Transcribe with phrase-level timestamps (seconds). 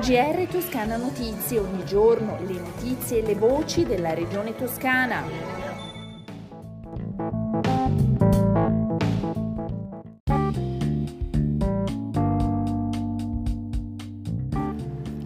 [0.00, 5.22] GR Toscana Notizie, ogni giorno le notizie e le voci della regione toscana.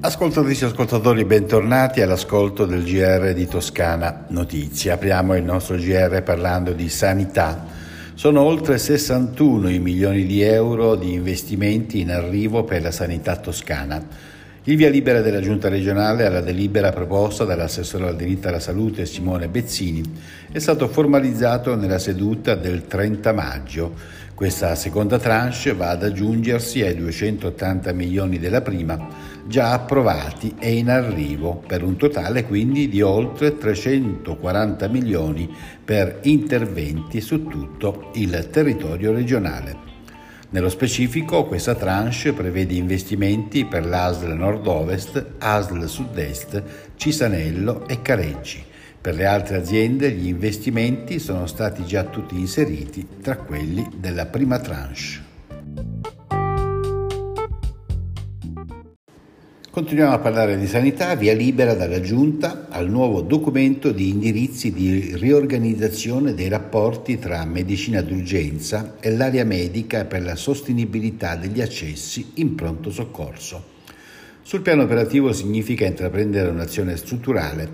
[0.00, 4.92] Ascoltatrici e ascoltatori, bentornati all'ascolto del GR di Toscana Notizie.
[4.92, 7.66] Apriamo il nostro GR parlando di sanità.
[8.18, 14.04] Sono oltre 61 i milioni di euro di investimenti in arrivo per la sanità toscana.
[14.64, 19.46] Il via libera della Giunta regionale alla delibera proposta dall'assessore al diritto alla salute Simone
[19.46, 20.02] Bezzini
[20.50, 23.94] è stato formalizzato nella seduta del 30 maggio.
[24.38, 29.08] Questa seconda tranche va ad aggiungersi ai 280 milioni della prima,
[29.48, 35.52] già approvati e in arrivo, per un totale quindi di oltre 340 milioni
[35.84, 39.76] per interventi su tutto il territorio regionale.
[40.50, 46.62] Nello specifico, questa tranche prevede investimenti per l'ASL Nord-Ovest, ASL Sud-Est,
[46.94, 48.62] Cisanello e Careggi.
[49.00, 54.58] Per le altre aziende gli investimenti sono stati già tutti inseriti tra quelli della prima
[54.58, 55.26] tranche.
[59.70, 65.14] Continuiamo a parlare di sanità, via libera dalla Giunta al nuovo documento di indirizzi di
[65.14, 72.56] riorganizzazione dei rapporti tra medicina d'urgenza e l'area medica per la sostenibilità degli accessi in
[72.56, 73.76] pronto soccorso.
[74.42, 77.68] Sul piano operativo significa intraprendere un'azione strutturale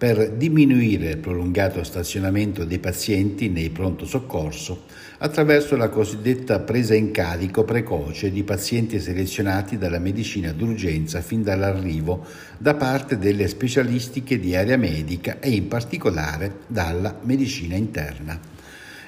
[0.00, 4.84] per diminuire il prolungato stazionamento dei pazienti nei pronto soccorso
[5.18, 12.24] attraverso la cosiddetta presa in carico precoce di pazienti selezionati dalla medicina d'urgenza fin dall'arrivo
[12.56, 18.40] da parte delle specialistiche di area medica e in particolare dalla medicina interna.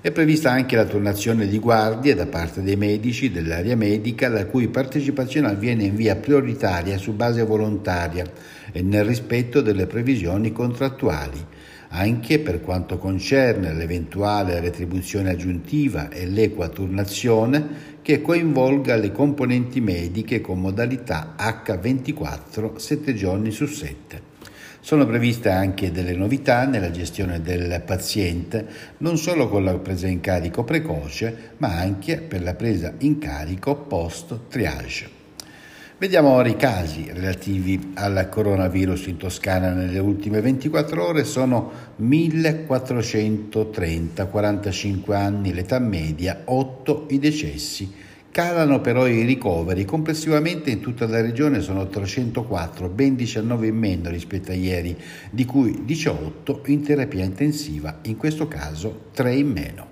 [0.00, 4.68] È prevista anche la turnazione di guardie da parte dei medici dell'area medica la cui
[4.68, 8.24] partecipazione avviene in via prioritaria su base volontaria
[8.70, 11.44] e nel rispetto delle previsioni contrattuali,
[11.88, 20.40] anche per quanto concerne l'eventuale retribuzione aggiuntiva e l'equa turnazione che coinvolga le componenti mediche
[20.40, 24.37] con modalità H24 7 giorni su 7.
[24.80, 28.66] Sono previste anche delle novità nella gestione del paziente,
[28.98, 33.74] non solo con la presa in carico precoce, ma anche per la presa in carico
[33.74, 35.16] post-triage.
[35.98, 44.26] Vediamo ora i casi relativi al coronavirus in Toscana nelle ultime 24 ore, sono 1430,
[44.26, 48.06] 45 anni l'età media, 8 i decessi.
[48.30, 54.10] Calano però i ricoveri, complessivamente in tutta la regione sono 304, ben 19 in meno
[54.10, 54.96] rispetto a ieri,
[55.30, 59.87] di cui 18 in terapia intensiva, in questo caso 3 in meno.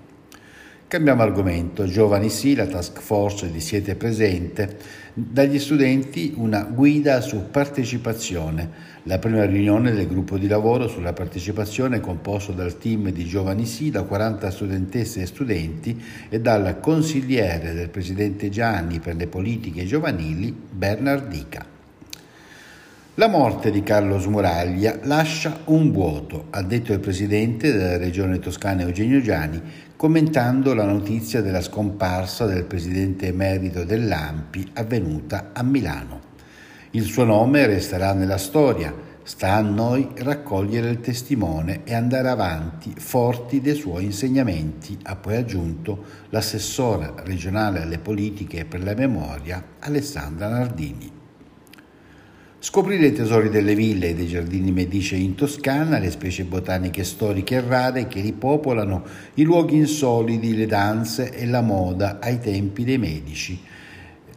[0.89, 4.77] Cambiamo argomento, giovani sì, la task force di Siete presente,
[5.13, 8.69] dagli studenti una guida su partecipazione,
[9.03, 13.89] la prima riunione del gruppo di lavoro sulla partecipazione composto dal team di giovani sì,
[13.89, 20.55] da 40 studentesse e studenti e dal consigliere del presidente Gianni per le politiche giovanili
[20.71, 21.76] Bernardica.
[23.19, 28.83] La morte di Carlo Smuraglia lascia un vuoto, ha detto il presidente della regione toscana
[28.83, 29.59] Eugenio Giani,
[29.95, 36.21] commentando la notizia della scomparsa del presidente emerito dell'AMPI avvenuta a Milano.
[36.91, 42.93] Il suo nome resterà nella storia, sta a noi raccogliere il testimone e andare avanti
[42.95, 50.49] forti dei suoi insegnamenti, ha poi aggiunto l'assessora regionale alle politiche per la memoria Alessandra
[50.49, 51.16] Nardini.
[52.69, 57.55] Scoprire i tesori delle ville e dei giardini medicei in Toscana, le specie botaniche storiche
[57.55, 59.05] e rare che ripopolano
[59.35, 63.57] i luoghi insoliti, le danze e la moda ai tempi dei medici.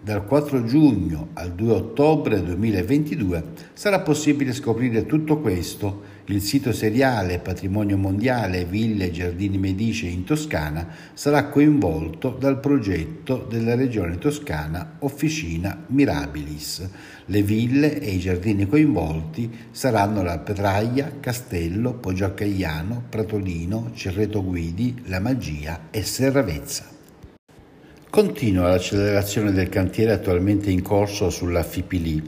[0.00, 7.38] Dal 4 giugno al 2 ottobre 2022 sarà possibile scoprire tutto questo il sito seriale
[7.38, 14.96] Patrimonio Mondiale Ville e Giardini Medici in Toscana sarà coinvolto dal progetto della Regione Toscana
[15.00, 16.88] Officina Mirabilis.
[17.26, 25.20] Le ville e i giardini coinvolti saranno la Petraia, Castello, Poggioaccagliano, Pratolino, Cerreto Guidi, La
[25.20, 26.99] Magia e Serravezza.
[28.10, 32.20] Continua l'accelerazione del cantiere attualmente in corso sulla Fipili.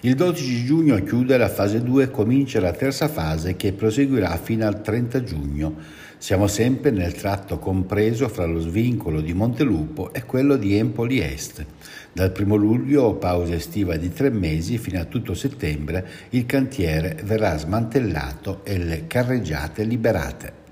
[0.00, 4.66] Il 12 giugno chiude la fase 2 e comincia la terza fase che proseguirà fino
[4.66, 5.76] al 30 giugno.
[6.18, 11.64] Siamo sempre nel tratto compreso fra lo svincolo di Montelupo e quello di Empoli Est.
[12.12, 17.56] Dal 1 luglio, pausa estiva di tre mesi, fino a tutto settembre, il cantiere verrà
[17.56, 20.67] smantellato e le carreggiate liberate.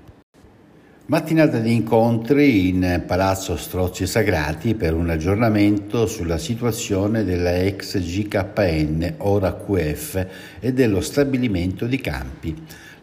[1.09, 9.13] Mattinata di incontri in Palazzo Strozzi Sagrati per un aggiornamento sulla situazione della ex GKN,
[9.19, 10.27] ora QF,
[10.59, 12.53] e dello stabilimento di campi.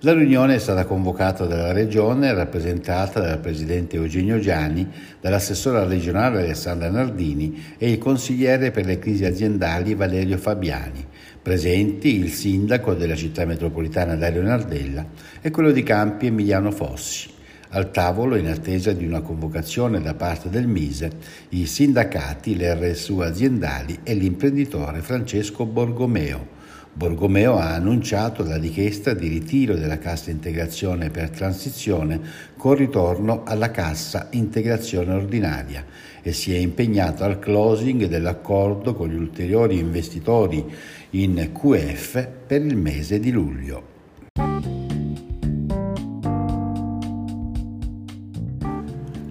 [0.01, 4.87] La riunione è stata convocata dalla Regione, rappresentata dal Presidente Eugenio Gianni,
[5.19, 11.03] dall'assessora regionale Alessandra Nardini e il consigliere per le crisi aziendali Valerio Fabiani.
[11.41, 15.07] Presenti il sindaco della città metropolitana Dario Nardella
[15.41, 17.34] e quello di Campi Emiliano Fossi.
[17.75, 21.11] Al tavolo, in attesa di una convocazione da parte del Mise,
[21.49, 26.47] i sindacati, le RSU aziendali e l'imprenditore Francesco Borgomeo.
[26.93, 32.21] Borgomeo ha annunciato la richiesta di ritiro della cassa integrazione per transizione
[32.57, 35.85] con ritorno alla cassa integrazione ordinaria
[36.23, 40.65] e si è impegnato al closing dell'accordo con gli ulteriori investitori
[41.11, 43.94] in QF per il mese di luglio.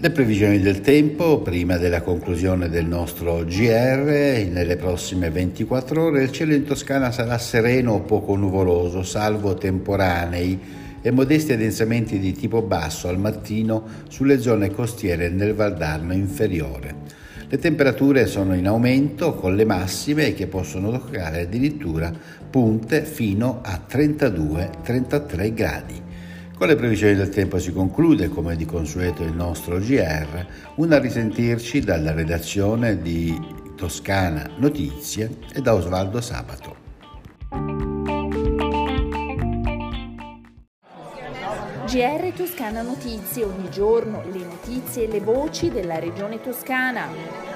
[0.03, 6.31] Le previsioni del tempo, prima della conclusione del nostro GR, nelle prossime 24 ore il
[6.33, 10.59] cielo in Toscana sarà sereno o poco nuvoloso, salvo temporanei
[11.01, 16.95] e modesti addensamenti di tipo basso al mattino sulle zone costiere nel Valdarno inferiore.
[17.47, 22.11] Le temperature sono in aumento con le massime che possono toccare addirittura
[22.49, 26.01] punte fino a 32-33 gradi.
[26.55, 30.45] Con le previsioni del tempo si conclude, come di consueto, il nostro GR,
[30.75, 33.37] una risentirci dalla redazione di
[33.75, 36.75] Toscana Notizie e da Osvaldo Sabato.
[41.85, 47.52] GR Toscana Notizie, ogni giorno le notizie e le voci della regione toscana.